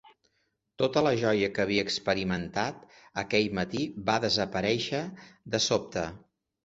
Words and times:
Tota 0.81 1.03
la 1.07 1.11
joia 1.23 1.49
que 1.57 1.61
havia 1.65 1.83
experimentat 1.87 2.97
aquell 3.25 3.53
matí 3.61 3.85
va 4.09 4.17
desaparèixer 4.27 5.03
de 5.57 5.61
sobte. 5.71 6.07